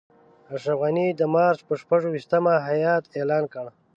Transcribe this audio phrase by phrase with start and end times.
[0.53, 3.65] اشرف غني د مارچ پر شپږویشتمه هیات اعلان کړ.